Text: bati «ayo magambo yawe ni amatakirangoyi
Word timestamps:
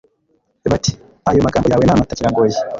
bati 0.71 0.91
«ayo 1.29 1.39
magambo 1.45 1.67
yawe 1.71 1.83
ni 1.85 1.91
amatakirangoyi 1.93 2.55